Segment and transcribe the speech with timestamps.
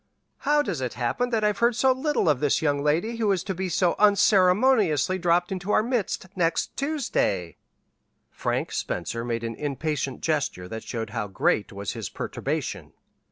[0.49, 3.43] "How does it happen that I've heard so little of this young lady who is
[3.43, 7.57] to be so unceremoniously dropped into our midst next Tuesday?"
[8.31, 12.93] Frank Spencer made an impatient gesture that showed how great was his perturbation.